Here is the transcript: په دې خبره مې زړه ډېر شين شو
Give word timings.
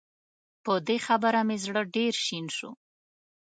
په 0.63 0.73
دې 0.87 0.97
خبره 1.05 1.41
مې 1.47 1.57
زړه 1.65 1.81
ډېر 1.95 2.13
شين 2.25 2.45
شو 2.57 2.69